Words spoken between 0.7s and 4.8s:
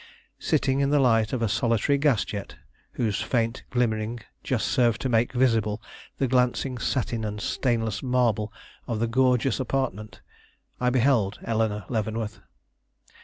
in the light of a solitary gas jet, whose faint glimmering just